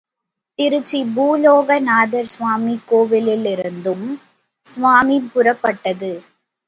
[0.59, 4.07] திருச்சி, பூலோகநாதர் சுவாமி கோவிலிலிருந்தும்
[4.65, 6.11] சுவாமி புறப்பட்டது.